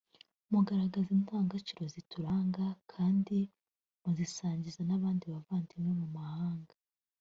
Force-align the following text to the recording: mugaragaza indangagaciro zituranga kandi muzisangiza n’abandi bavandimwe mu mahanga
mugaragaza 0.51 1.09
indangagaciro 1.17 1.83
zituranga 1.93 2.65
kandi 2.91 3.37
muzisangiza 4.01 4.81
n’abandi 4.85 5.23
bavandimwe 5.33 5.91
mu 6.01 6.07
mahanga 6.17 6.75